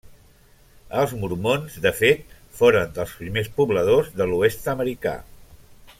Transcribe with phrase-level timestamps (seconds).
[1.01, 5.19] Els mormons, de fet, foren dels primers pobladors de l'oest americà.